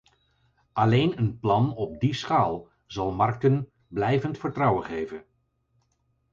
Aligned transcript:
Alleen 0.73 1.17
een 1.17 1.39
plan 1.39 1.75
op 1.75 1.99
die 1.99 2.13
schaal 2.13 2.67
zal 2.85 3.11
markten 3.11 3.71
blijvend 3.87 4.37
vertrouwen 4.37 4.83
geven. 4.85 5.23